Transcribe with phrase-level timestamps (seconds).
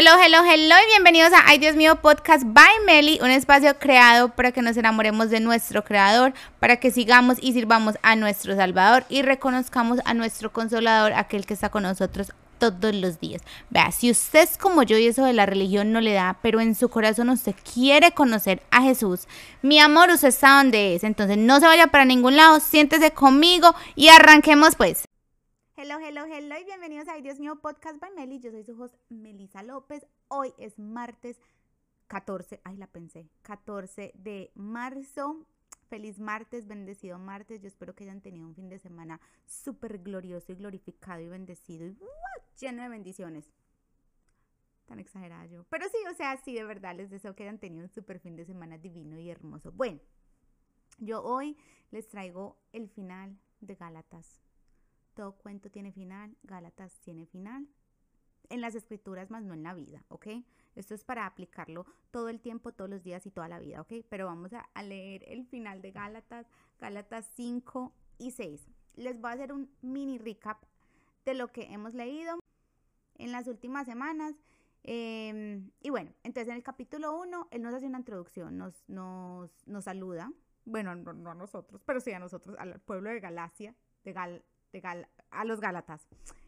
[0.00, 4.28] Hello, hello, hello y bienvenidos a Ay Dios mío Podcast by Meli, un espacio creado
[4.28, 9.04] para que nos enamoremos de nuestro creador, para que sigamos y sirvamos a nuestro Salvador
[9.08, 13.42] y reconozcamos a nuestro consolador, aquel que está con nosotros todos los días.
[13.70, 16.60] Vea, si usted es como yo y eso de la religión no le da, pero
[16.60, 19.26] en su corazón usted quiere conocer a Jesús,
[19.62, 23.74] mi amor, usted está donde es, entonces no se vaya para ningún lado, siéntese conmigo
[23.96, 25.07] y arranquemos pues.
[25.80, 28.40] Hello, hello, hello y bienvenidos a Ay Dios mío Podcast by Meli.
[28.40, 30.04] Yo soy su host Melisa López.
[30.26, 31.40] Hoy es martes
[32.08, 35.46] 14, ay la pensé, 14 de marzo.
[35.88, 37.60] Feliz martes, bendecido martes.
[37.60, 41.86] Yo espero que hayan tenido un fin de semana súper glorioso y glorificado y bendecido
[41.86, 41.96] y
[42.58, 43.48] lleno de bendiciones.
[44.86, 45.62] Tan exagerada yo.
[45.70, 48.34] Pero sí, o sea, sí, de verdad les deseo que hayan tenido un súper fin
[48.34, 49.70] de semana divino y hermoso.
[49.70, 50.00] Bueno,
[50.98, 51.56] yo hoy
[51.92, 54.47] les traigo el final de Gálatas
[55.18, 57.66] todo cuento tiene final, Gálatas tiene final.
[58.50, 60.28] En las escrituras, más no en la vida, ¿ok?
[60.76, 63.94] Esto es para aplicarlo todo el tiempo, todos los días y toda la vida, ¿ok?
[64.08, 66.46] Pero vamos a, leer el final de Gálatas,
[66.78, 68.70] Gálatas 5 y 6.
[68.94, 70.62] Les voy a hacer un mini recap
[71.24, 72.38] de lo que hemos leído
[73.16, 74.36] en las últimas semanas.
[74.84, 79.50] Em, y bueno, entonces en el capítulo 1, él nos hace una introducción, nos, nos,
[79.66, 80.30] nos saluda,
[80.64, 84.44] bueno, no, a nosotros, pero sí a nosotros, al pueblo de Galacia, de Gal,
[85.30, 86.06] a los Gálatas.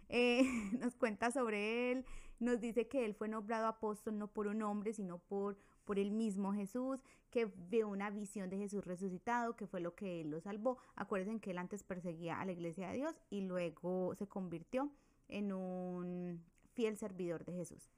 [0.09, 0.43] Eh,
[0.81, 2.05] nos cuenta sobre él,
[2.39, 6.11] nos dice que él fue nombrado apóstol no por un hombre, sino por, por el
[6.11, 10.41] mismo Jesús, que vio una visión de Jesús resucitado, que fue lo que él lo
[10.41, 10.79] salvó.
[10.97, 14.91] Acuérdense que él antes perseguía a la iglesia de Dios y luego se convirtió
[15.29, 17.91] en un fiel servidor de Jesús.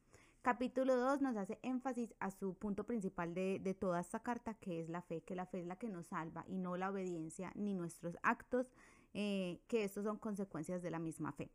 [0.42, 4.80] Capítulo 2 nos hace énfasis a su punto principal de, de, toda esta carta, que
[4.80, 7.52] es la fe, que la fe es la que nos salva y no la obediencia
[7.54, 8.66] ni nuestros actos,
[9.14, 11.50] eh, que estos son consecuencias de la misma fe.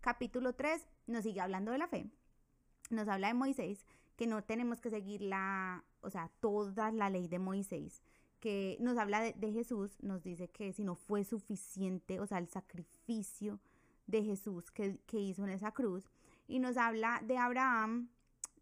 [0.00, 2.10] Capítulo 3 nos sigue hablando de la fe.
[2.90, 3.84] Nos habla de Moisés,
[4.16, 8.02] que no tenemos que seguir la, o sea, toda la ley de Moisés,
[8.40, 12.48] que nos habla de, Jesús, nos dice que si no fue suficiente, o sea, el
[12.48, 13.60] sacrificio
[14.06, 16.10] de Jesús que, hizo en esa cruz,
[16.46, 18.08] y nos habla de Abraham,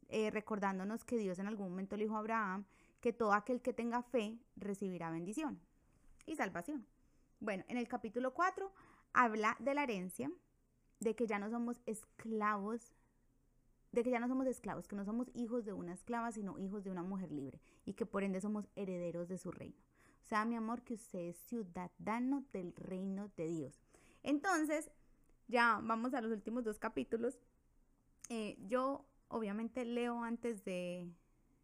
[0.08, 2.64] eh, recordándonos que Dios en algún momento le dijo a Abraham
[3.00, 5.60] que todo aquel que tenga fe recibirá bendición
[6.26, 6.86] y salvación.
[7.40, 8.72] Bueno, en el capítulo 4
[9.12, 10.30] habla de la herencia,
[11.00, 12.94] de que ya no somos esclavos,
[13.92, 16.82] de que ya no somos esclavos, que no somos hijos de una esclava, sino hijos
[16.84, 19.76] de una mujer libre y que por ende somos herederos de su reino.
[20.22, 23.80] O sea, mi amor, que usted es ciudadano del reino de Dios.
[24.22, 24.90] Entonces,
[25.46, 27.38] ya vamos a los últimos dos capítulos.
[28.28, 31.08] Eh, yo obviamente leo antes de,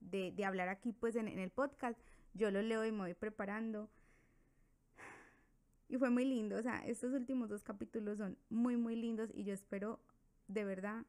[0.00, 1.98] de, hablar aquí pues en, en el podcast.
[2.34, 3.90] Yo lo leo y me voy preparando.
[5.92, 9.44] Y fue muy lindo, o sea, estos últimos dos capítulos son muy, muy lindos y
[9.44, 10.00] yo espero
[10.48, 11.04] de verdad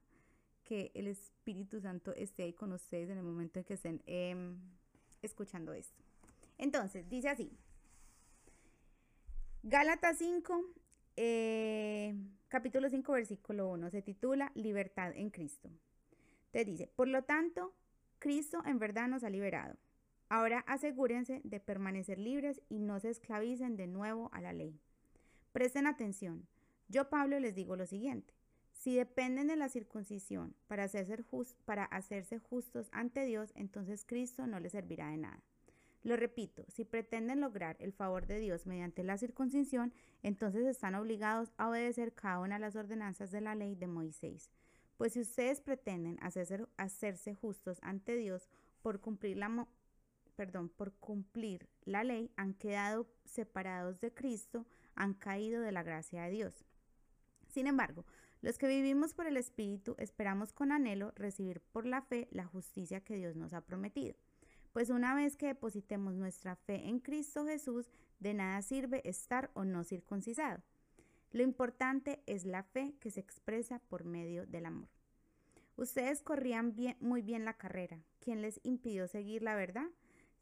[0.66, 4.57] que el Espíritu Santo esté ahí con ustedes en el momento en que estén em,
[5.21, 6.03] escuchando esto.
[6.57, 7.49] Entonces, dice así.
[9.63, 10.66] Gálatas 5,
[11.15, 12.13] eh,
[12.50, 15.69] capítulo 5, versículo 1, se titula Libertad en Cristo.
[16.51, 17.73] Te dice, por lo tanto,
[18.19, 19.77] Cristo en verdad nos ha liberado
[20.33, 24.79] Ahora asegúrense de permanecer libres y no se esclavicen de nuevo a la ley.
[25.51, 26.47] Presten atención.
[26.89, 28.33] Yo, Pablo, les digo lo siguiente.
[28.71, 35.11] Si dependen de la circuncisión para hacerse, justos ante Dios, entonces Cristo no les servirá
[35.11, 35.44] de nada.
[36.01, 41.53] Lo repito, si pretenden lograr el favor de Dios mediante la circuncisión, entonces están obligados
[41.57, 44.50] a obedecer cada una de las ordenanzas de la ley de Moisés.
[44.97, 48.50] Pues si ustedes pretenden hacerse, hacerse justos ante Dios
[48.81, 49.67] por cumplir la,
[50.35, 56.23] perdón, por cumplir la ley han quedado separados de Cristo, han caído de la gracia
[56.23, 56.66] de Dios.
[57.47, 58.05] Sin embargo,
[58.41, 63.01] los que vivimos por el Espíritu esperamos con anhelo recibir por la fe la justicia
[63.01, 64.16] que Dios nos ha prometido.
[64.73, 67.89] Pues una vez que depositemos nuestra fe en Cristo Jesús,
[68.19, 70.63] de nada sirve estar o no circuncisado.
[71.31, 74.89] Lo importante es la fe que se expresa por medio del amor.
[75.75, 78.03] Ustedes corrían muy bien la carrera.
[78.19, 79.88] ¿Quién les impidió seguir la verdad?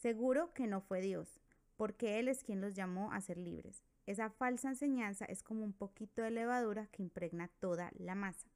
[0.01, 1.39] Seguro que no fue Dios,
[1.75, 3.83] porque Él es quien los llamó a ser libres.
[4.07, 8.49] Esa falsa enseñanza es como un poquito de levadura que impregna toda la masa.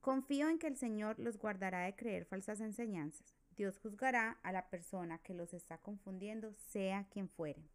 [0.00, 3.34] Confío en que el Señor los guardará de creer falsas enseñanzas.
[3.56, 7.68] Dios juzgará a la persona que los está confundiendo, sea quien fuere.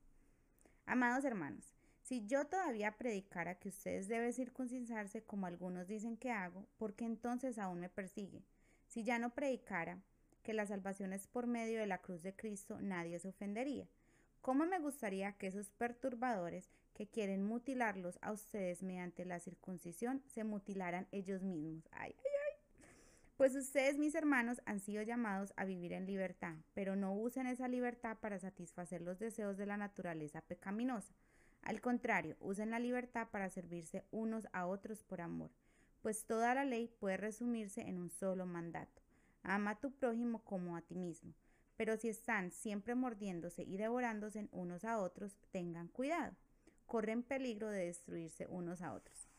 [0.86, 6.66] Amados hermanos, si yo todavía predicara que ustedes deben circuncidarse como algunos dicen que hago,
[6.78, 8.46] ¿por qué entonces aún me persigue?
[8.88, 10.02] Si ya no predicara
[10.48, 13.86] que la salvación es por medio de la cruz de Cristo, nadie se ofendería.
[14.40, 20.46] ¿Cómo me gustaría que esos perturbadores que quieren mutilarlos a ustedes mediante la circuncisión se
[20.46, 21.90] mutilaran ellos mismos?
[21.92, 22.86] Ay, ay, ay.
[23.36, 27.68] Pues ustedes, mis hermanos, han sido llamados a vivir en libertad, pero no usen esa
[27.68, 31.14] libertad para satisfacer los deseos de la naturaleza pecaminosa.
[31.62, 35.52] Al contrario, usen la libertad para servirse unos a otros por amor,
[36.02, 39.07] pues toda la ley puede resumirse en un solo mandato.
[39.48, 41.34] Ama a tu prójimo como a ti mismo.
[41.78, 46.36] Pero si están siempre mordiéndose y devorándose unos a otros, tengan cuidado.
[46.86, 49.30] Corren peligro de destruirse unos a otros.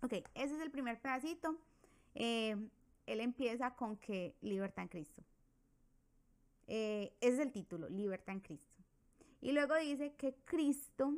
[0.00, 1.58] Ok, ese es el primer pedacito.
[2.14, 2.56] Eh,
[3.06, 5.22] él empieza con que libertad en Cristo.
[6.66, 8.82] Eh, ese es el título, libertad en Cristo.
[9.42, 11.14] Y luego dice que Cristo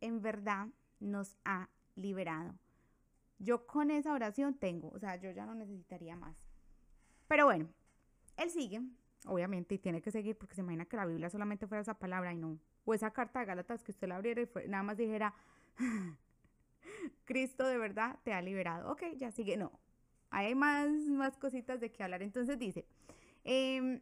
[0.00, 0.68] en verdad
[1.00, 2.54] nos ha liberado.
[3.38, 6.45] Yo con esa oración tengo, o sea, yo ya no necesitaría más.
[7.28, 7.68] Pero bueno,
[8.36, 8.80] él sigue,
[9.26, 12.32] obviamente, y tiene que seguir porque se imagina que la Biblia solamente fuera esa palabra
[12.32, 12.58] y no.
[12.84, 15.34] O esa carta de Gálatas que usted la abriera y nada más dijera,
[17.24, 18.90] Cristo de verdad te ha liberado.
[18.92, 19.56] Ok, ya sigue.
[19.56, 19.72] No,
[20.30, 22.22] hay más, más cositas de qué hablar.
[22.22, 22.86] Entonces dice
[23.44, 24.00] em,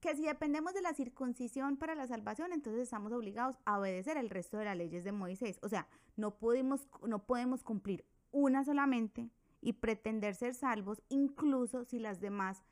[0.00, 4.30] que si dependemos de la circuncisión para la salvación, entonces estamos obligados a obedecer el
[4.30, 5.58] resto de las leyes de Moisés.
[5.62, 11.98] O sea, no podemos, no podemos cumplir una solamente y pretender ser salvos, incluso si
[11.98, 12.64] las demás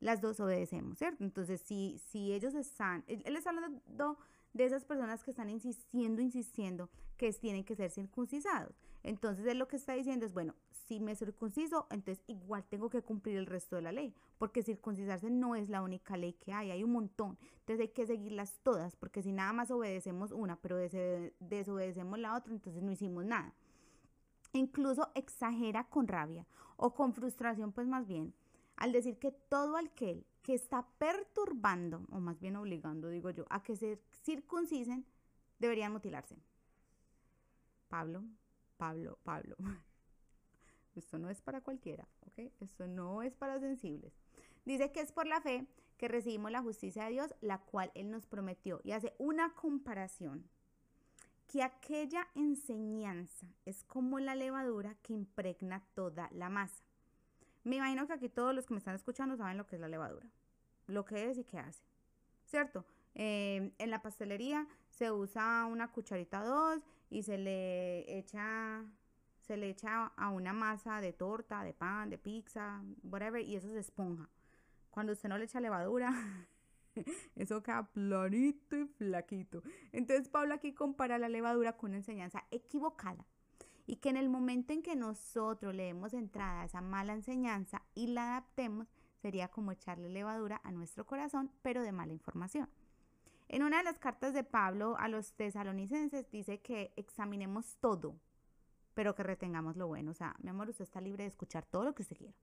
[0.00, 1.24] las dos obedecemos, ¿cierto?
[1.24, 4.18] Entonces, si, si ellos están, él está hablando
[4.54, 8.80] de esas personas que están insistiendo, insistiendo que tienen que ser circuncisados.
[9.02, 13.02] Entonces él lo que está diciendo es, bueno, si me circunciso, entonces igual tengo que
[13.02, 16.70] cumplir el resto de la ley, porque circuncisarse no es la única ley que hay,
[16.70, 17.36] hay un montón.
[17.60, 22.52] Entonces hay que seguirlas todas, porque si nada más obedecemos una, pero desobedecemos la otra,
[22.52, 23.54] entonces no hicimos nada.
[24.54, 26.46] Incluso exagera con rabia
[26.76, 28.32] o con frustración, pues más bien,
[28.76, 33.62] al decir que todo aquel que está perturbando, o más bien obligando, digo yo, a
[33.62, 35.04] que se circuncisen,
[35.58, 36.36] deberían mutilarse.
[37.88, 38.22] Pablo,
[38.76, 39.56] Pablo, Pablo.
[40.94, 42.52] Esto no es para cualquiera, ¿ok?
[42.60, 44.12] Esto no es para sensibles.
[44.64, 45.66] Dice que es por la fe
[45.96, 48.80] que recibimos la justicia de Dios, la cual Él nos prometió.
[48.84, 50.48] Y hace una comparación,
[51.54, 56.82] que aquella enseñanza es como la levadura que impregna toda la masa.
[57.62, 59.86] Me imagino que aquí todos los que me están escuchando saben lo que es la
[59.86, 60.26] levadura,
[60.88, 61.84] lo que es y qué hace,
[62.44, 62.84] ¿cierto?
[63.14, 68.84] Eh, en la pastelería se usa una cucharita dos y se le echa
[69.42, 73.68] se le echa a una masa de torta, de pan, de pizza, whatever, y eso
[73.68, 74.28] se esponja.
[74.90, 76.10] Cuando usted no le echa levadura,
[77.36, 79.62] eso queda planito y flaquito.
[79.92, 83.26] Entonces Pablo aquí compara la levadura con una enseñanza equivocada
[83.86, 87.82] y que en el momento en que nosotros le demos entrada a esa mala enseñanza
[87.94, 88.88] y la adaptemos,
[89.20, 92.68] sería como echarle levadura a nuestro corazón, pero de mala información.
[93.48, 98.16] En una de las cartas de Pablo a los tesalonicenses dice que examinemos todo,
[98.94, 100.12] pero que retengamos lo bueno.
[100.12, 102.34] O sea, mi amor, usted está libre de escuchar todo lo que usted quiera.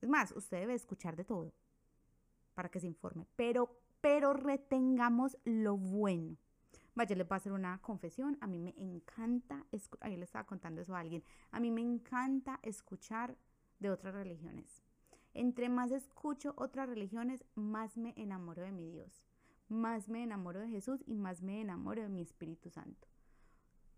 [0.00, 1.52] Es más, usted debe escuchar de todo
[2.56, 6.38] para que se informe, pero, pero retengamos lo bueno.
[6.94, 8.38] Vaya, le voy a hacer una confesión.
[8.40, 9.66] A mí me encanta,
[10.00, 13.36] ayer le estaba contando eso a alguien, a mí me encanta escuchar
[13.78, 14.82] de otras religiones.
[15.34, 19.26] Entre más escucho otras religiones, más me enamoro de mi Dios,
[19.68, 23.06] más me enamoro de Jesús y más me enamoro de mi Espíritu Santo.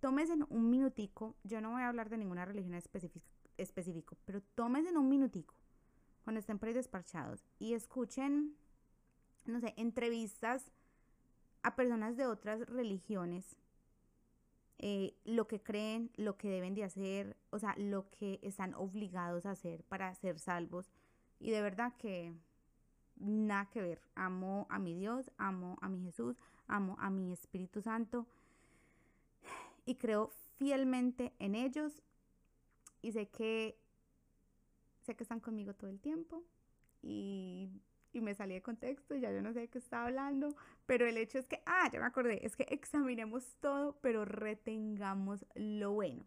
[0.00, 4.90] Tómese un minutico, yo no voy a hablar de ninguna religión específica, específico, pero tómese
[4.98, 5.54] un minutico
[6.24, 8.56] cuando estén por ahí despachados y escuchen,
[9.46, 10.70] no sé, entrevistas
[11.62, 13.56] a personas de otras religiones
[14.80, 19.44] eh, lo que creen, lo que deben de hacer, o sea, lo que están obligados
[19.44, 20.88] a hacer para ser salvos.
[21.40, 22.32] Y de verdad que
[23.16, 24.00] nada que ver.
[24.14, 26.36] Amo a mi Dios, amo a mi Jesús,
[26.68, 28.26] amo a mi Espíritu Santo
[29.84, 32.02] y creo fielmente en ellos
[33.00, 33.78] y sé que
[35.08, 36.44] sé que están conmigo todo el tiempo
[37.02, 37.70] y
[38.12, 40.54] y me salí de contexto, ya yo no sé de qué estaba hablando,
[40.86, 45.44] pero el hecho es que, ah, ya me acordé, es que examinemos todo, pero retengamos
[45.54, 46.24] lo bueno.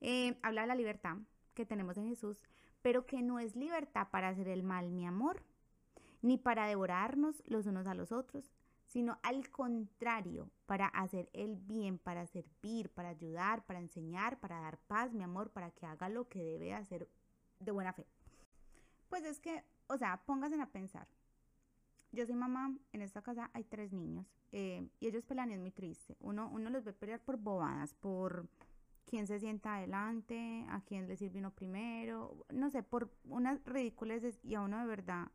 [0.00, 1.18] Eh, habla de la libertad
[1.54, 2.42] que tenemos en Jesús,
[2.82, 5.42] pero que no es libertad para hacer el mal, mi amor,
[6.22, 8.52] ni para devorarnos los unos a los otros,
[8.86, 14.78] sino al contrario, para hacer el bien, para servir, para ayudar, para enseñar, para dar
[14.78, 17.08] paz, mi amor, para que haga lo que debe hacer
[17.60, 18.06] de buena fe.
[19.10, 21.06] Pues es que, o sea, pónganse a pensar.
[22.12, 25.60] Yo soy mamá, en esta casa hay tres niños eh, y ellos pelean y es
[25.60, 26.16] muy triste.
[26.20, 28.48] Uno, uno los ve pelear por bobadas, por
[29.04, 34.22] quién se sienta adelante, a quién le sirve uno primero, no sé, por unas ridículas
[34.42, 35.28] y a uno de verdad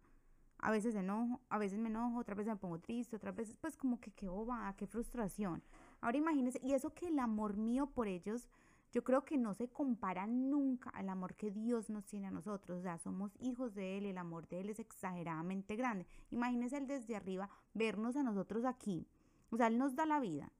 [0.59, 3.77] a veces enojo, a veces me enojo, otras veces me pongo triste, otras veces pues
[3.77, 5.61] como que qué bobada, qué frustración.
[6.01, 8.49] Ahora imagínense, y eso que el amor mío por ellos
[8.91, 12.79] yo creo que no se compara nunca al amor que Dios nos tiene a nosotros.
[12.79, 16.05] O sea, somos hijos de Él, el amor de Él es exageradamente grande.
[16.31, 19.05] Imagínense Él desde arriba vernos a nosotros aquí.
[19.49, 20.51] O sea, Él nos da la vida.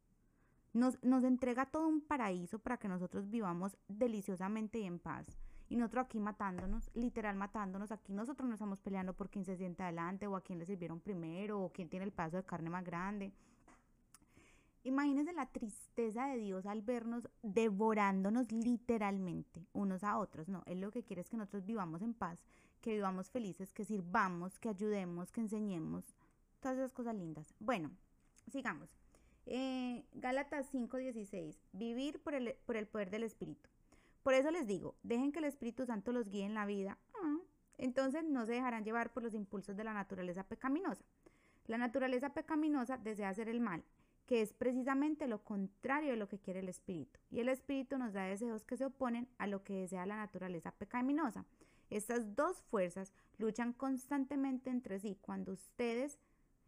[0.73, 5.25] Nos, nos entrega todo un paraíso para que nosotros vivamos deliciosamente y en paz.
[5.69, 7.91] Y nosotros aquí matándonos, literal matándonos.
[7.91, 10.99] Aquí nosotros no estamos peleando por quién se sienta adelante o a quién le sirvieron
[10.99, 13.33] primero o quién tiene el paso de carne más grande.
[14.85, 20.47] Imagínense la tristeza de Dios al vernos devorándonos literalmente unos a otros.
[20.47, 22.37] No, Él lo que quiere es que nosotros vivamos en paz,
[22.81, 26.15] que vivamos felices, que sirvamos, que ayudemos, que enseñemos.
[26.59, 27.55] Todas esas cosas lindas.
[27.59, 27.89] Bueno,
[28.51, 28.95] sigamos.
[29.47, 31.57] Eh, Gálatas 5:16.
[31.73, 33.67] Vivir por el, por el poder del Espíritu.
[34.21, 36.99] Por eso les digo, dejen que el Espíritu Santo los guíe en la vida.
[37.23, 37.39] Ah,
[37.79, 41.03] entonces no se dejarán llevar por los impulsos de la naturaleza pecaminosa.
[41.65, 43.83] La naturaleza pecaminosa desea hacer el mal
[44.25, 47.19] que es precisamente lo contrario de lo que quiere el espíritu.
[47.29, 50.71] Y el espíritu nos da deseos que se oponen a lo que desea la naturaleza
[50.71, 51.45] pecaminosa.
[51.89, 55.17] Estas dos fuerzas luchan constantemente entre sí.
[55.21, 56.17] Cuando ustedes,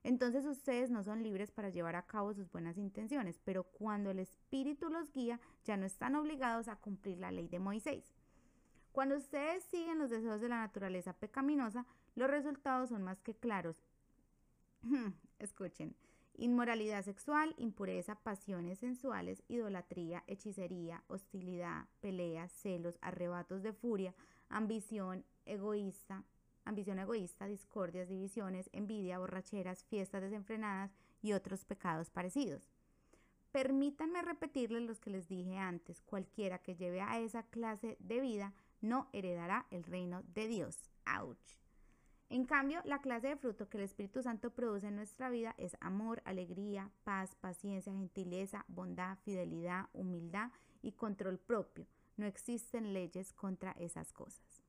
[0.03, 4.19] entonces ustedes no son libres para llevar a cabo sus buenas intenciones, pero cuando el
[4.19, 8.13] espíritu los guía, ya no están obligados a cumplir la ley de Moisés.
[8.91, 11.85] Cuando ustedes siguen los deseos de la naturaleza pecaminosa,
[12.15, 13.83] los resultados son más que claros.
[15.39, 15.95] Escuchen,
[16.39, 24.13] Inmoralidad sexual, impureza, pasiones sensuales, idolatría, hechicería, hostilidad, peleas, celos, arrebatos de furia,
[24.47, 26.23] ambición egoísta,
[26.63, 30.91] ambición egoísta, discordias, divisiones, envidia, borracheras, fiestas desenfrenadas
[31.23, 32.69] y otros pecados parecidos.
[33.51, 38.53] Permítanme repetirles los que les dije antes, cualquiera que lleve a esa clase de vida
[38.79, 40.77] no heredará el reino de Dios.
[41.05, 41.57] ¡Auch!
[42.29, 45.77] En cambio, la clase de fruto que el Espíritu Santo produce en nuestra vida es
[45.79, 51.87] amor, alegría, paz, paciencia, gentileza, bondad, fidelidad, humildad y control propio.
[52.17, 54.63] No existen leyes contra esas cosas.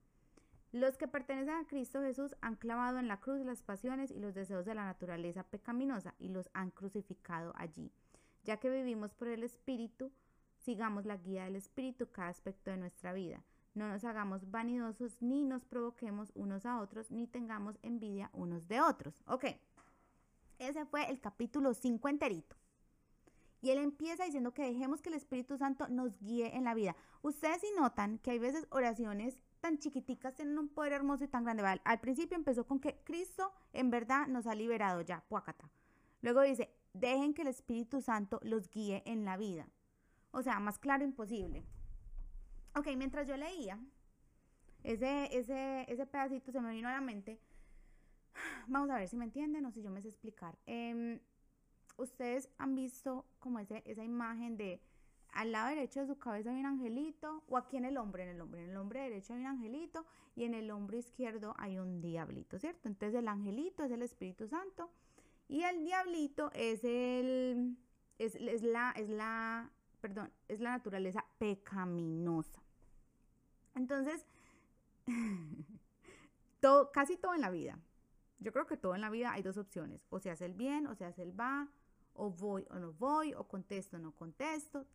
[0.71, 4.35] Los que pertenecen a Cristo Jesús han clavado en la cruz las pasiones y los
[4.35, 7.91] deseos de la naturaleza pecaminosa y los han crucificado allí.
[8.45, 10.12] Ya que vivimos por el Espíritu,
[10.59, 13.43] sigamos la guía del Espíritu cada aspecto de nuestra vida.
[13.78, 18.80] No nos hagamos vanidosos, ni nos provoquemos unos a otros, ni tengamos envidia unos de
[18.80, 19.23] otros.
[19.28, 19.44] Ok,
[20.58, 22.56] ese fue el capítulo 5 enterito.
[23.61, 26.97] Y él empieza diciendo que dejemos que el Espíritu Santo nos guíe en la vida.
[27.23, 31.44] Ustedes sí notan que hay veces oraciones tan chiquiticas tienen un poder hermoso y tan
[31.44, 31.62] grande.
[31.85, 35.70] Al principio empezó con que Cristo en verdad nos ha liberado ya, puácata.
[36.20, 39.68] Luego dice, dejen que el Espíritu Santo los guíe en la vida.
[40.32, 41.64] O sea, más claro imposible.
[42.75, 43.78] Ok, mientras yo leía,
[44.84, 47.40] ese, ese, ese pedacito se me vino a la mente.
[48.68, 50.56] Vamos a ver si me entienden o si yo me sé explicar.
[50.66, 51.20] Em,
[51.98, 54.80] Ustedes han visto como ese, esa imagen de
[55.32, 58.30] al lado derecho de su cabeza hay un angelito, o aquí en el hombre, en
[58.30, 60.06] el hombre, en el hombre derecho hay un angelito
[60.37, 62.88] y en el hombre izquierdo hay un diablito, ¿cierto?
[62.88, 64.90] Entonces el angelito es el Espíritu Santo
[65.48, 67.76] y el diablito es el,
[68.18, 69.70] es, es la, es la
[70.00, 72.62] perdón, es la naturaleza pecaminosa.
[73.75, 74.25] Entonces,
[76.61, 77.78] todo, casi todo en la vida,
[78.38, 80.87] yo creo que todo en la vida hay dos opciones, o se hace el bien
[80.87, 81.69] o se hace el va,
[82.14, 84.87] o voy o no voy, o contesto o no contesto,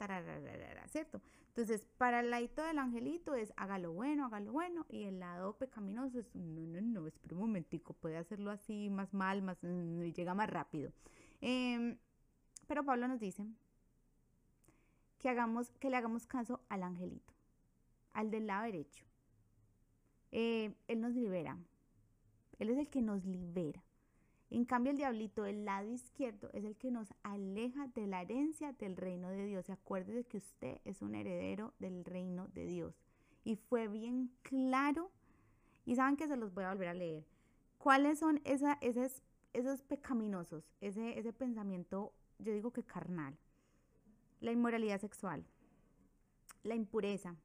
[0.88, 1.22] ¿cierto?
[1.48, 5.20] Entonces, para el ladito del angelito es haga lo bueno, haga lo bueno, y el
[5.20, 9.58] lado pecaminoso es no, no, no, espera un momentico, puede hacerlo así, más mal, más,
[9.64, 10.92] y llega más rápido.
[11.40, 11.98] Em,
[12.68, 13.46] pero Pablo nos dice
[15.24, 17.34] que, hagamos, que le hagamos caso al angelito,
[18.12, 19.06] al del lado derecho.
[20.34, 21.58] Eh, él nos libera.
[22.60, 23.82] Él es el que nos libera.
[24.50, 28.74] En cambio, el diablito del lado izquierdo es el que nos aleja de la herencia
[28.74, 29.70] del reino de Dios.
[29.70, 32.94] Acuérdese que usted es un heredero del reino de Dios.
[33.46, 35.10] Y fue bien claro.
[35.86, 37.26] Y saben que se los voy a volver a leer.
[37.78, 40.70] ¿Cuáles son esos, pecaminosos?
[40.82, 43.38] Ese pensamiento, yo digo que carnal
[44.44, 45.46] la inmoralidad sexual,
[46.64, 47.38] la impureza,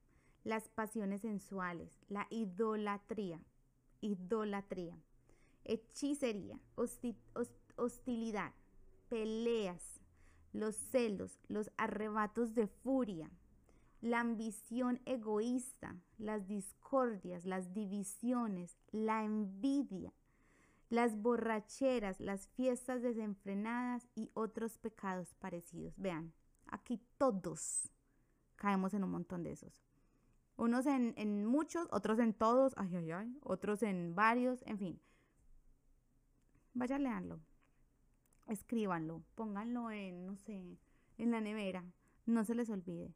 [0.43, 3.41] las pasiones sensuales, la idolatría,
[4.01, 4.99] idolatría,
[5.65, 6.59] hechicería,
[7.77, 8.53] hostilidad,
[9.09, 10.01] peleas,
[10.53, 13.31] los celos, los arrebatos de furia,
[14.01, 20.13] la ambición egoísta, las discordias, las divisiones, la envidia,
[20.91, 25.95] las borracheras, las fiestas desenfrenadas y otros pecados parecidos.
[25.97, 26.33] Vean,
[26.69, 27.91] Aquí todos
[28.57, 29.83] caemos en un montón de esos.
[30.57, 35.01] Unos en, muchos, otros en todos, ay, ay, ay, otros en varios, en fin.
[36.75, 37.41] Vaya a leerlo,
[38.47, 40.79] escríbanlo, pónganlo en, no sé,
[41.17, 41.85] en la nevera,
[42.27, 43.15] no se les olvide.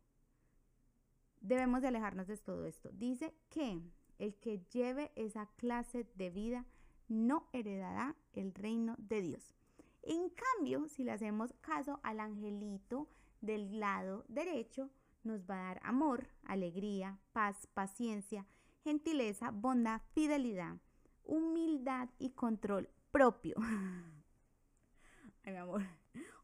[1.40, 2.90] debemos de alejarnos de todo esto.
[2.92, 3.82] Dice que
[4.18, 6.64] el que lleve esa clase de vida
[7.08, 9.54] no heredará el reino de Dios.
[10.02, 13.08] En cambio, si le hacemos caso al angelito
[13.42, 14.90] del lado derecho,
[15.24, 18.46] nos va a dar amor, alegría, paz, paciencia,
[18.82, 20.76] gentileza, bondad, fidelidad,
[21.24, 23.56] humildad y control propio.
[25.44, 25.82] Ay, mi amor.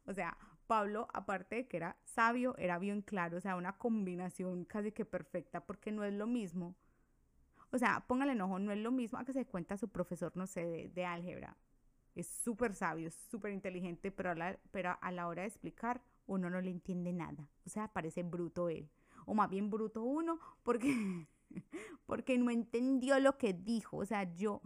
[0.04, 0.36] O sea,
[0.66, 5.04] Pablo, aparte de que era sabio, era bien claro, o sea, una combinación casi que
[5.04, 6.76] perfecta, porque no es lo mismo.
[7.70, 10.46] O sea, póngale enojo, no es lo mismo a que se cuenta su profesor, no
[10.46, 11.56] sé, de, álgebra.
[12.14, 14.34] Es súper sabio, súper inteligente, pero,
[14.70, 17.48] pero a la hora de explicar, uno no le entiende nada.
[17.66, 18.88] O sea, parece bruto él.
[19.26, 21.26] O más bien bruto uno, porque,
[22.06, 23.96] porque no entendió lo que dijo.
[23.96, 24.62] O sea, yo,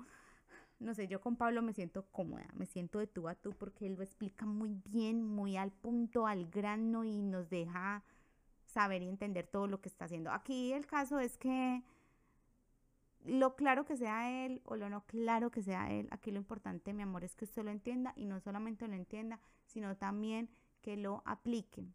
[0.78, 3.86] no sé, yo con Pablo me siento cómoda, me siento de tú a tú porque
[3.86, 8.04] él lo explica muy bien, muy al punto, al grano y nos deja
[8.66, 10.30] saber y entender todo lo que está haciendo.
[10.32, 11.82] Aquí el caso es que
[13.24, 16.92] lo claro que sea él o lo no claro que sea él, aquí lo importante,
[16.92, 20.48] mi amor, es que usted lo entienda y no solamente lo entienda, sino también
[20.82, 21.86] que lo aplique.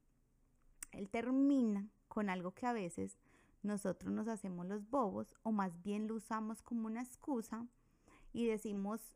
[0.92, 3.20] Él termina con algo que a veces
[3.62, 7.68] nosotros nos hacemos los bobos o más bien lo usamos como una excusa
[8.34, 9.14] y decimos,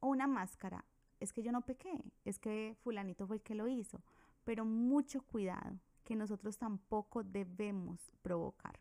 [0.00, 0.84] una máscara,
[1.20, 4.02] es que yo no pequé, es que fulanito fue el que lo hizo,
[4.44, 8.78] pero mucho cuidado, que nosotros tampoco debemos provocar.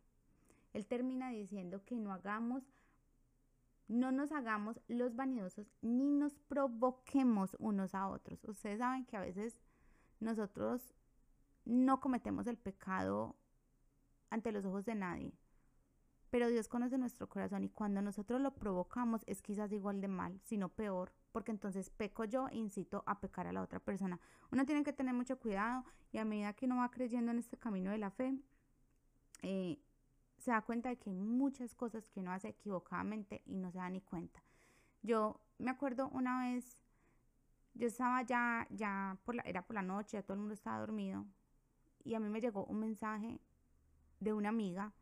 [0.73, 2.63] Él termina diciendo que no hagamos,
[3.87, 8.43] no nos hagamos los vanidosos ni nos provoquemos unos a otros.
[8.43, 9.57] Ustedes saben que a veces
[10.23, 10.93] nosotros
[11.65, 13.35] no cometemos el pecado
[14.29, 15.37] ante los ojos de nadie,
[16.29, 20.39] pero Dios conoce nuestro corazón y cuando nosotros lo provocamos es quizás igual de mal,
[20.43, 24.19] sino peor, porque entonces peco yo e incito a pecar a la otra persona.
[24.51, 27.57] Uno tiene que tener mucho cuidado y a medida que uno va creyendo en este
[27.57, 28.35] camino de la fe,
[29.43, 29.79] eh,
[30.39, 33.77] se da cuenta de que hay muchas cosas que uno hace equivocadamente y no se
[33.77, 34.43] da ni cuenta.
[35.01, 36.79] Yo me acuerdo una vez,
[37.73, 40.79] yo estaba ya, ya por la, era por la noche, ya todo el mundo estaba
[40.79, 41.25] dormido
[42.03, 43.39] y a mí me llegó un mensaje
[44.19, 44.93] de una amiga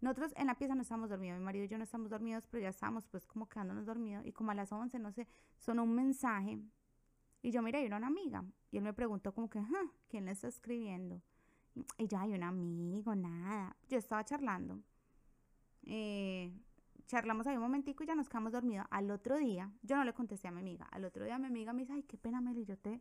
[0.00, 2.62] nosotros en la pieza no estamos dormidos, mi marido y yo no estamos dormidos, pero
[2.62, 5.26] ya estábamos pues como quedándonos dormidos y como a las 11, no sé,
[5.58, 6.60] sonó un mensaje
[7.42, 9.60] y yo miré, era una amiga y él me preguntó como que,
[10.08, 11.20] ¿quién le está escribiendo?
[11.96, 13.76] Y yo, hay un amigo, nada.
[13.88, 14.80] Yo estaba charlando.
[15.84, 16.52] Eh,
[17.08, 18.86] charlamos ahí un momentico y ya nos quedamos dormidos.
[18.90, 20.86] Al otro día, yo no le contesté a mi amiga.
[20.92, 23.00] Al otro día mi amiga me dice, ay, qué pena, Meli, yo te,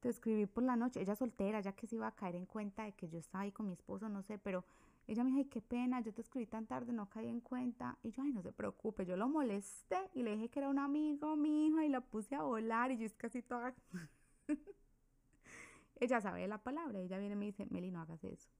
[0.00, 1.00] te escribí por la noche.
[1.00, 3.50] Ella soltera, ya que se iba a caer en cuenta de que yo estaba ahí
[3.50, 4.64] con mi esposo, no sé, pero
[5.08, 7.98] ella me dijo, ay, qué pena, yo te escribí tan tarde, no caí en cuenta.
[8.02, 10.78] Y yo, ay, no se preocupe, yo lo molesté y le dije que era un
[10.78, 13.74] amigo mío y la puse a volar y yo es casi toda...
[16.00, 18.50] ella sabe la palabra, ella viene y me dice, Meli, no hagas eso,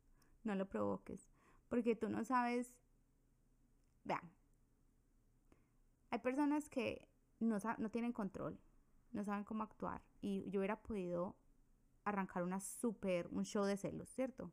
[0.44, 1.28] no lo provoques,
[1.68, 2.72] porque tú no sabes...
[4.04, 4.32] Vean,
[6.12, 7.08] hay personas que
[7.40, 8.60] no, no tienen control,
[9.12, 11.34] no saben cómo actuar y yo hubiera podido
[12.04, 14.52] arrancar una super, un show de celos, ¿cierto?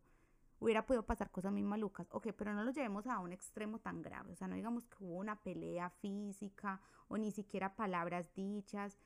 [0.59, 2.07] hubiera podido pasar cosas muy malucas.
[2.11, 4.33] Ok, pero no lo llevemos a un extremo tan grave.
[4.33, 8.97] O sea, no digamos que hubo una pelea física o ni siquiera palabras dichas.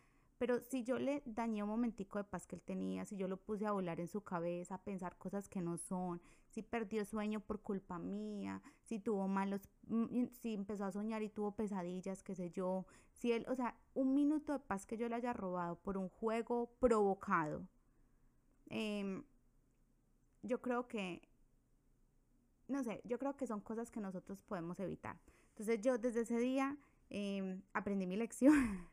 [0.44, 3.38] Pero si yo le dañé un momentico de paz que él tenía, si yo lo
[3.38, 7.40] puse a volar en su cabeza, a pensar cosas que no son, si perdió sueño
[7.40, 12.36] por culpa mía, si tuvo malos, mm, si empezó a soñar y tuvo pesadillas, qué
[12.36, 15.78] sé yo, si él, o sea, un minuto de paz que yo le haya robado
[15.78, 17.66] por un juego provocado,
[18.70, 19.24] em,
[20.42, 21.22] yo creo que
[22.68, 25.18] no sé, yo creo que son cosas que nosotros podemos evitar.
[25.52, 26.78] Entonces yo desde ese día
[27.10, 28.90] em, aprendí mi lección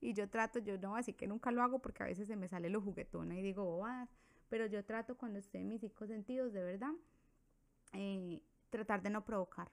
[0.00, 2.48] y yo trato, yo no así que nunca lo hago porque a veces se me
[2.48, 4.08] sale lo juguetona y digo bobadas,
[4.48, 6.92] pero yo trato cuando estoy en mis cinco sentidos de verdad,
[7.92, 9.70] eh, tratar de no provocar.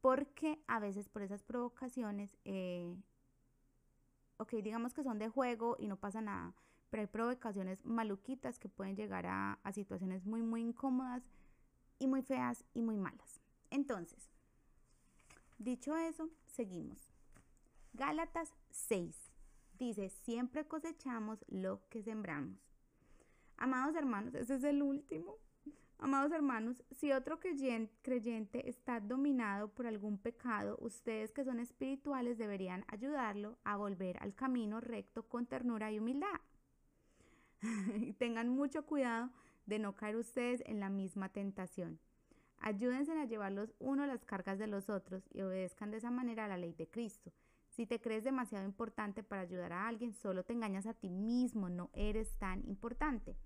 [0.00, 2.96] Porque a veces por esas provocaciones, eh,
[4.38, 6.54] ok, digamos que son de juego y no pasa nada,
[6.88, 11.22] pero hay provocaciones maluquitas que pueden llegar a, a situaciones muy, muy incómodas
[11.98, 13.40] y muy feas y muy malas.
[13.70, 14.30] Entonces,
[15.58, 17.12] dicho eso, seguimos.
[17.92, 19.28] Gálatas 6
[19.78, 22.58] dice, siempre cosechamos lo que sembramos.
[23.56, 25.36] Amados hermanos, ese es el último.
[26.00, 32.84] Amados hermanos, si otro creyente está dominado por algún pecado, ustedes que son espirituales deberían
[32.86, 36.40] ayudarlo a volver al camino recto con ternura y humildad.
[38.18, 39.30] tengan mucho cuidado
[39.66, 41.98] de no caer ustedes en la misma tentación.
[42.60, 46.46] Ayúdense a llevar los unos las cargas de los otros y obedezcan de esa manera
[46.46, 47.32] la ley de Cristo.
[47.78, 51.68] Si te crees demasiado importante para ayudar a alguien, solo te engañas a ti mismo,
[51.68, 53.36] no eres tan importante.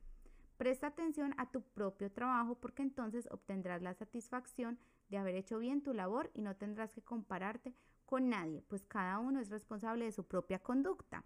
[0.57, 4.79] Presta atención a tu propio trabajo porque entonces obtendrás la satisfacción
[5.11, 7.75] de haber hecho bien tu labor y no tendrás que compararte
[8.07, 11.25] con nadie, pues cada uno es responsable de su propia conducta.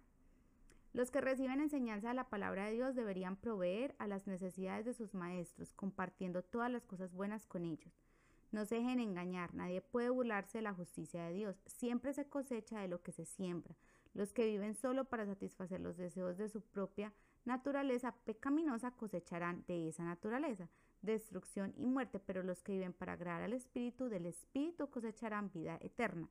[0.91, 4.93] Los que reciben enseñanza de la palabra de Dios deberían proveer a las necesidades de
[4.93, 8.06] sus maestros, compartiendo todas las cosas buenas con ellos.
[8.51, 11.61] No se dejen engañar, nadie puede burlarse de la justicia de Dios.
[11.65, 13.75] Siempre se cosecha de lo que se siembra.
[14.13, 17.13] Los que viven solo para satisfacer los deseos de su propia
[17.45, 20.69] naturaleza pecaminosa cosecharán de esa naturaleza
[21.01, 25.77] destrucción y muerte, pero los que viven para agradar al Espíritu del Espíritu cosecharán vida
[25.81, 26.29] eterna.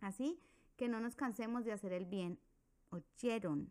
[0.00, 0.40] Así
[0.76, 2.38] que no nos cansemos de hacer el bien.
[2.90, 3.70] Oyeron.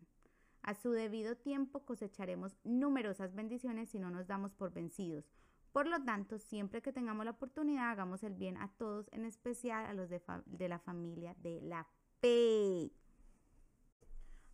[0.62, 5.24] A su debido tiempo cosecharemos numerosas bendiciones si no nos damos por vencidos.
[5.72, 9.86] Por lo tanto, siempre que tengamos la oportunidad, hagamos el bien a todos, en especial
[9.86, 11.86] a los de, de la familia de la
[12.20, 12.92] fe.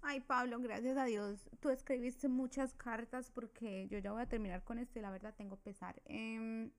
[0.00, 4.62] Ay, Pablo, gracias a Dios, tú escribiste muchas cartas porque yo ya voy a terminar
[4.62, 6.00] con esto y la verdad tengo pesar.
[6.04, 6.70] Em,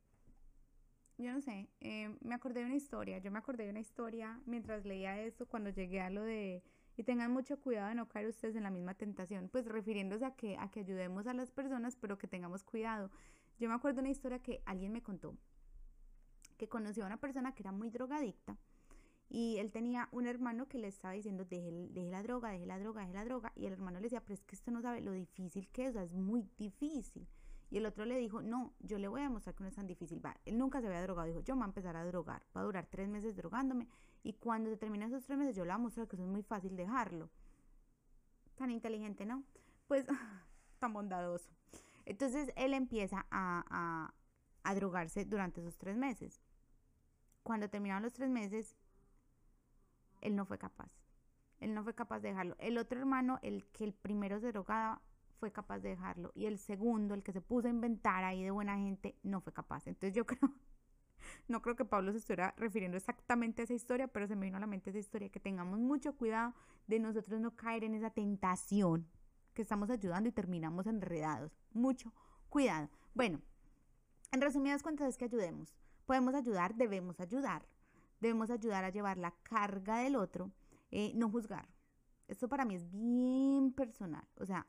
[1.17, 4.39] yo no sé, em, me acordé de una historia, yo me acordé de una historia
[4.45, 6.63] mientras leía esto cuando llegué a lo de
[6.95, 10.36] y tengan mucho cuidado de no caer ustedes en la misma tentación, pues refiriéndose a
[10.36, 13.10] que, a que ayudemos a las personas, pero que tengamos cuidado.
[13.60, 15.38] Yo me acuerdo una historia que alguien me contó,
[16.58, 18.58] que conoció a una persona que era muy drogadicta
[19.30, 21.72] y él tenía un hermano que le estaba diciendo, deje,
[22.10, 23.52] la droga, deje la droga, deje la droga.
[23.56, 25.95] Y el hermano le decía, pero es que usted no sabe lo difícil que es,
[25.95, 27.28] es muy difícil.
[27.69, 29.86] Y el otro le dijo, no, yo le voy a demostrar que no es tan
[29.86, 30.26] difícil.
[30.26, 32.62] Va, él nunca se había drogado, dijo, yo me voy a empezar a drogar, va
[32.62, 33.88] a durar tres meses drogándome.
[34.24, 36.32] Y cuando se terminen esos tres meses, yo le voy a mostrar que eso es
[36.32, 37.30] muy fácil dejarlo.
[38.56, 39.43] Tan inteligente, ¿no?
[39.88, 40.08] Pues,
[40.80, 41.52] tan bondadoso.
[42.05, 44.13] Entonces él empieza a,
[44.63, 46.41] a, drogarse durante esos tres meses.
[47.43, 48.75] Cuando terminaron los tres meses,
[50.21, 50.91] él no fue capaz.
[51.59, 52.55] Él no fue capaz de dejarlo.
[52.59, 55.01] El otro hermano, el que el primero se drogaba,
[55.39, 56.31] fue capaz de dejarlo.
[56.35, 59.53] Y el segundo, el que se puso a inventar ahí de buena gente, no fue
[59.53, 59.88] capaz.
[59.88, 60.53] Entonces yo creo,
[61.47, 64.57] no creo que Pablo se estuviera refiriendo exactamente a esa historia, pero se me vino
[64.57, 66.53] a la mente esa historia, que tengamos mucho cuidado
[66.88, 69.07] de nosotros no caer en esa tentación
[69.62, 71.52] estamos ayudando y terminamos enredados.
[71.72, 72.13] Mucho
[72.50, 72.89] cuidado.
[73.13, 73.41] Bueno,
[74.32, 75.76] en resumidas cuentas es que ayudemos.
[76.06, 77.67] Podemos ayudar, debemos ayudar.
[78.19, 80.52] Debemos ayudar a llevar la carga del otro,
[80.91, 81.69] eh, no juzgar.
[82.28, 84.28] Esto para mí es bien personal.
[84.36, 84.67] O sea,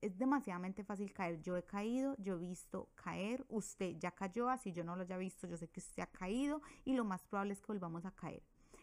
[0.00, 1.40] es demasiadamente fácil caer.
[1.40, 5.16] Yo he caído, yo he visto caer, usted ya cayó, así yo no lo haya
[5.16, 8.10] visto, yo sé que usted ha caído y lo más probable es que volvamos a
[8.10, 8.42] caer.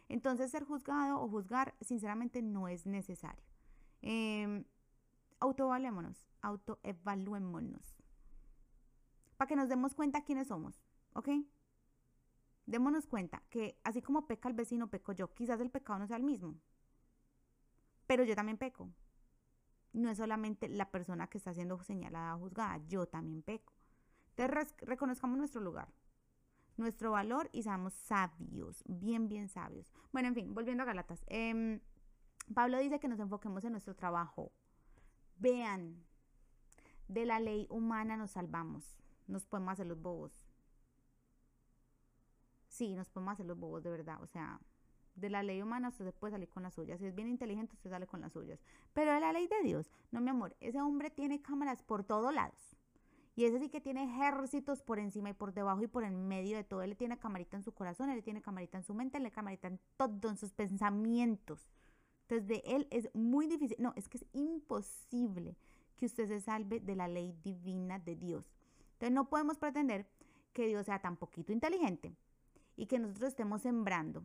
[0.10, 3.44] Entonces ser juzgado o juzgar sinceramente no es necesario.
[4.02, 4.66] Eh,
[5.42, 7.98] autovalémonos, autoevaluémonos.
[9.38, 10.82] Para que nos demos cuenta quiénes somos,
[11.14, 11.30] ¿ok?
[12.66, 15.34] Démonos cuenta que así como peca el vecino, peco yo.
[15.34, 16.56] Quizás el pecado no sea el mismo,
[18.08, 18.90] pero yo también peco.
[19.94, 23.74] No es solamente la persona que está siendo señalada o juzgada, yo también peco.
[24.30, 25.92] Entonces reconozcamos nuestro lugar,
[26.78, 29.92] nuestro valor y seamos sabios, bien, bien sabios.
[30.14, 31.26] Bueno, en fin, volviendo a Galatas.
[31.28, 31.82] Em,
[32.54, 34.52] Pablo dice que nos enfoquemos en nuestro trabajo,
[35.42, 36.06] Vean,
[37.08, 38.96] de la ley humana nos salvamos.
[39.28, 40.32] Nos podemos hacer los bobos.
[42.68, 44.22] Sí, nos podemos hacer los bobos de verdad.
[44.22, 44.62] O sea,
[45.16, 47.00] de la ley humana usted se puede salir con las suyas.
[47.00, 48.60] Si es bien inteligente, usted sale con las suyas.
[48.94, 52.32] Pero de la ley de Dios, no, mi amor, ese hombre tiene cámaras por todos
[52.32, 52.78] lados.
[53.36, 56.56] Y ese sí que tiene ejércitos por encima y por debajo y por en medio
[56.56, 56.84] de todo.
[56.84, 59.70] Él tiene camarita en su corazón, él tiene camarita en su mente, él tiene camarita
[59.70, 61.68] en todo, en sus pensamientos.
[62.32, 65.58] Entonces, de él es muy difícil, no, es que es imposible
[65.98, 68.50] que usted se salve de la ley divina de Dios.
[68.94, 70.08] Entonces, no podemos pretender
[70.54, 72.16] que Dios sea tan poquito inteligente
[72.78, 74.24] y que nosotros estemos sembrando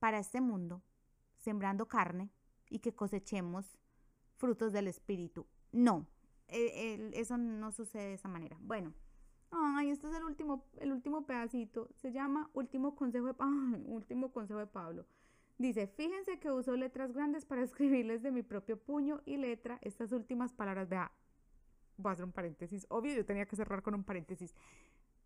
[0.00, 0.82] para este mundo,
[1.38, 2.28] sembrando carne
[2.68, 3.78] y que cosechemos
[4.34, 5.46] frutos del Espíritu.
[5.72, 6.06] No,
[6.46, 8.58] e, eso no sucede de esa manera.
[8.60, 8.92] Bueno,
[9.50, 11.88] ay, este es el último, el último pedacito.
[11.94, 13.34] Se llama último consejo de,
[13.86, 15.06] último consejo de Pablo.
[15.58, 20.12] Dice, fíjense que uso letras grandes para escribirles de mi propio puño y letra estas
[20.12, 20.88] últimas palabras.
[20.88, 21.10] Vea,
[21.96, 22.86] voy a hacer un paréntesis.
[22.90, 24.54] Obvio, yo tenía que cerrar con un paréntesis.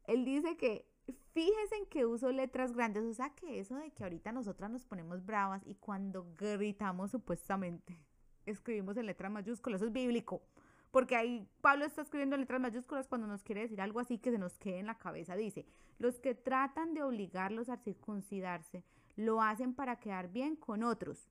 [0.05, 0.87] Él dice que
[1.33, 4.85] fíjense en que uso letras grandes, o sea que eso de que ahorita nosotras nos
[4.85, 7.99] ponemos bravas y cuando gritamos supuestamente
[8.47, 10.43] escribimos en letras mayúsculas, eso es bíblico.
[10.91, 14.33] Porque ahí Pablo está escribiendo en letras mayúsculas cuando nos quiere decir algo así que
[14.33, 15.37] se nos quede en la cabeza.
[15.37, 15.65] Dice,
[15.99, 18.83] los que tratan de obligarlos a circuncidarse
[19.17, 21.31] lo hacen para quedar bien con otros.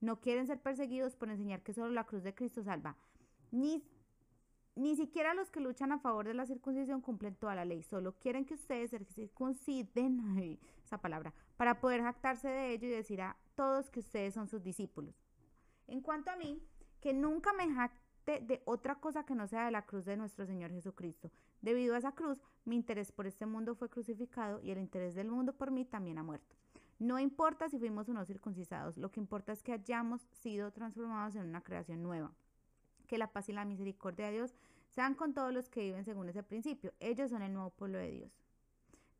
[0.00, 2.96] No quieren ser perseguidos por enseñar que solo la cruz de Cristo salva.
[3.50, 3.82] Ni,
[4.74, 7.82] ni siquiera los que luchan a favor de la circuncisión cumplen toda la ley.
[7.82, 13.22] Solo quieren que ustedes se circunciden, esa palabra, para poder jactarse de ello y decir
[13.22, 15.14] a todos que ustedes son sus discípulos.
[15.86, 16.62] En cuanto a mí,
[17.00, 20.46] que nunca me importe de otra cosa que no sea de la cruz de nuestro
[20.46, 21.30] Señor Jesucristo.
[21.62, 25.30] Debido a esa cruz, mi interés por este mundo fue crucificado y el interés del
[25.30, 26.56] mundo por mí también ha muerto.
[26.98, 31.36] No importa si fuimos o no circuncidados, lo que importa es que hayamos sido transformados
[31.36, 32.32] en una creación nueva.
[33.06, 34.54] Que la paz y la misericordia de Dios
[34.88, 36.94] sean con todos los que viven según ese principio.
[36.98, 38.32] Ellos son el nuevo pueblo de Dios.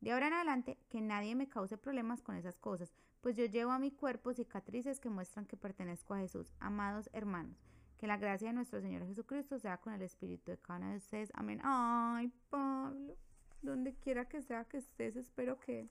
[0.01, 3.71] De ahora en adelante, que nadie me cause problemas con esas cosas, pues yo llevo
[3.71, 6.51] a mi cuerpo cicatrices que muestran que pertenezco a Jesús.
[6.59, 7.57] Amados hermanos,
[7.97, 10.97] que la gracia de nuestro Señor Jesucristo sea con el espíritu de cada uno de
[10.97, 11.31] ustedes.
[11.33, 11.59] Amén.
[11.63, 13.15] Ay, Pablo,
[13.61, 15.89] donde quiera que sea que estés, espero que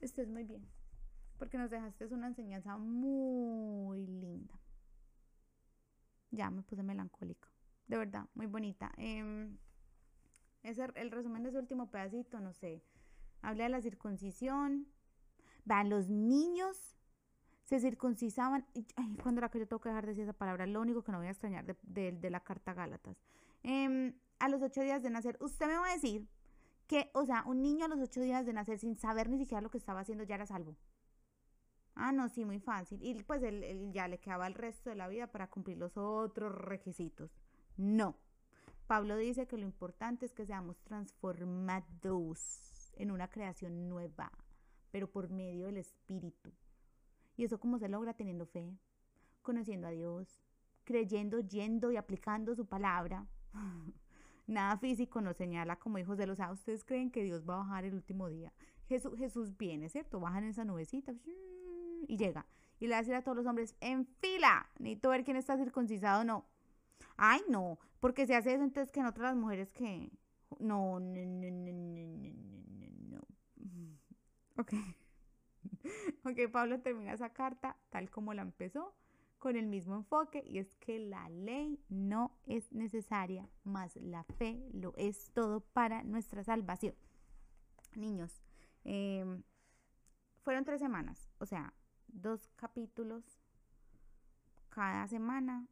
[0.00, 0.66] estés muy bien,
[1.38, 4.58] porque nos dejaste una enseñanza muy linda.
[6.30, 7.48] Ya me puse melancólico,
[7.86, 8.92] de verdad, muy bonita.
[8.96, 9.48] Eh,
[10.62, 12.82] ese, el resumen de ese último pedacito, no sé.
[13.40, 14.88] Habla de la circuncisión.
[15.64, 16.96] Vean, los niños
[17.62, 18.66] se circuncisaban.
[18.96, 20.66] ay, ¿cuándo era que yo tengo que dejar de decir esa palabra?
[20.66, 23.16] Lo único que no voy a extrañar de, la carta Gálatas.
[23.62, 26.28] Em, a los ocho días de nacer, usted me va a decir
[26.86, 29.60] que, o sea, un niño a los ocho días de nacer sin saber ni siquiera
[29.60, 30.76] lo que estaba haciendo ya era salvo.
[31.94, 33.02] Ah, no, sí, muy fácil.
[33.02, 33.42] Y pues
[33.92, 37.30] ya le quedaba el resto de la vida para cumplir los otros requisitos.
[37.76, 38.16] No.
[38.86, 44.30] Pablo dice que lo importante es que seamos transformados en una creación nueva,
[44.92, 46.52] pero por medio del Espíritu.
[47.36, 48.78] ¿Y eso cómo se logra teniendo fe?
[49.42, 50.28] Conociendo a Dios,
[50.84, 53.26] creyendo, yendo y aplicando su palabra.
[54.46, 56.38] Nada físico nos señala como hijos de los...
[56.40, 58.52] Ah, ustedes creen que Dios va a bajar el último día.
[58.88, 60.20] Jesús, Jesús viene, ¿cierto?
[60.20, 61.12] Baja en esa nubecita
[62.06, 62.46] y llega.
[62.78, 65.56] Y le va a decir a todos los hombres, en fila, necesito ver quién está
[65.56, 66.46] circuncisado o no.
[67.16, 70.10] Ay, no, porque se hace eso entonces que en otras mujeres que...
[70.60, 72.08] No, no, no, no, no,
[72.72, 73.20] no, no.
[74.58, 74.72] Ok.
[76.24, 78.94] ok, Pablo termina esa carta tal como la empezó,
[79.46, 84.60] con el mismo enfoque, y es que la ley no es necesaria, más la fe
[84.72, 86.96] lo es todo para nuestra salvación.
[87.94, 88.42] Niños,
[88.82, 89.44] em,
[90.42, 91.72] fueron tres semanas, o sea,
[92.08, 93.22] dos capítulos
[94.68, 95.68] cada semana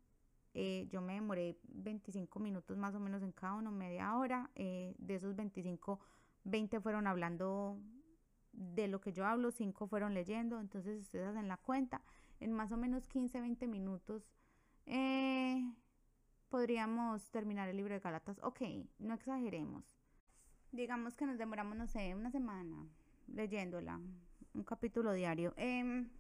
[0.55, 4.53] eh, yo me demoré 25 minutos más o menos en cada uno, media hora.
[4.55, 5.99] Eh, de esos 25,
[6.45, 7.81] 20 fueron hablando
[8.53, 10.61] de lo que yo hablo, 5 fueron leyendo.
[10.61, 12.03] Entonces ustedes hacen la cuenta.
[12.45, 14.29] En más o menos 15, 20 minutos
[14.85, 15.65] eh,
[16.51, 18.39] podríamos terminar el libro de Galatas.
[18.43, 18.61] Ok,
[18.99, 19.83] no exageremos.
[20.71, 22.87] Digamos que nos demoramos, no sé, una semana
[23.29, 23.99] leyéndola,
[24.53, 25.55] un capítulo diario.
[25.57, 26.11] Em,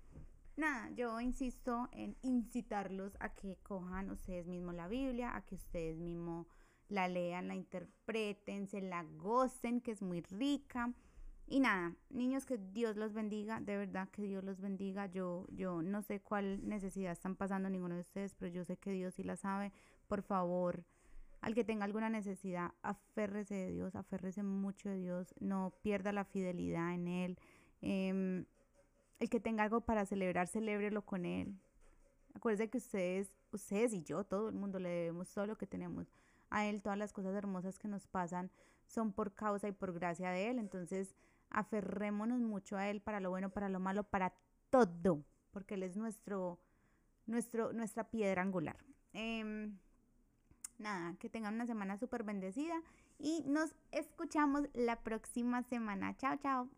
[0.56, 5.98] nada, yo insisto en incitarlos a que cojan ustedes mismos la Biblia, a que ustedes
[5.98, 6.46] mismos
[6.88, 10.90] la lean, la interpreten, se la gocen, que es muy rica.
[11.46, 15.06] Y nada, niños, que Dios los bendiga, de verdad que Dios los bendiga.
[15.06, 18.92] Yo, yo no sé cuál necesidad están pasando ninguno de ustedes, pero yo sé que
[18.92, 19.72] Dios sí la sabe.
[20.08, 20.84] Por favor,
[21.42, 26.24] al que tenga alguna necesidad, aférrese de Dios, aférrese mucho de Dios, no pierda la
[26.24, 27.38] fidelidad en Él.
[27.82, 28.46] Eh,
[29.18, 31.58] el que tenga algo para celebrar, celébrelo con él.
[32.34, 36.12] Acuérdense que ustedes, ustedes y yo, todo el mundo le debemos todo lo que tenemos
[36.50, 38.50] a él, todas las cosas hermosas que nos pasan
[38.86, 40.58] son por causa y por gracia de él.
[40.58, 41.14] Entonces,
[41.54, 44.34] aferrémonos mucho a él para lo bueno, para lo malo, para
[44.70, 46.58] todo, porque él es nuestro,
[47.26, 48.76] nuestro, nuestra piedra angular.
[49.12, 49.78] Em,
[50.78, 52.74] nada, que tengan una semana súper bendecida
[53.18, 56.16] y nos escuchamos la próxima semana.
[56.16, 56.68] Chao, chao.